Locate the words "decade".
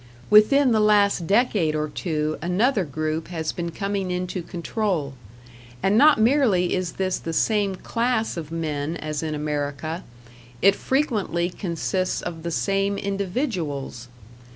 1.27-1.75